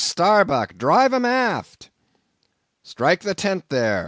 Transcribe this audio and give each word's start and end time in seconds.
Starbuck, 0.01 0.79
drive 0.79 1.13
'em 1.13 1.25
aft." 1.25 1.91
"Strike 2.81 3.21
the 3.21 3.35
tent 3.35 3.65
there!" 3.69 3.99